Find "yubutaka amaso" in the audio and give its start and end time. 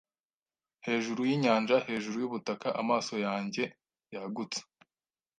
2.23-3.13